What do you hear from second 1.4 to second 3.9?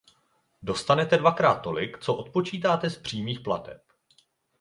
tolik, co odpočítáte z přímých plateb.